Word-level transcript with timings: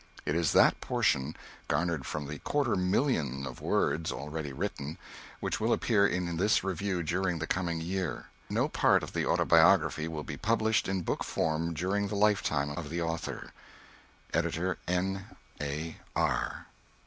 It 0.25 0.33
is 0.35 0.51
that 0.53 0.81
portion, 0.81 1.35
garnered 1.67 2.07
from 2.07 2.25
the 2.25 2.39
quarter 2.39 2.75
million 2.75 3.45
of 3.45 3.61
words 3.61 4.11
already 4.11 4.51
written, 4.51 4.97
which 5.39 5.59
will 5.59 5.71
appear 5.71 6.07
in 6.07 6.37
this 6.37 6.63
REVIEW 6.63 7.03
during 7.03 7.37
the 7.37 7.45
coming 7.45 7.81
year. 7.81 8.25
No 8.49 8.67
part 8.67 9.03
of 9.03 9.13
the 9.13 9.27
autobiography 9.27 10.07
will 10.07 10.23
be 10.23 10.37
published 10.37 10.87
in 10.87 11.03
book 11.03 11.23
form 11.23 11.75
during 11.75 12.07
the 12.07 12.15
lifetime 12.15 12.71
of 12.71 12.89
the 12.89 12.99
author. 13.03 13.51
EDITOR 14.33 14.79
N. 14.87 15.25
A. 15.61 15.97
R. 16.15 16.65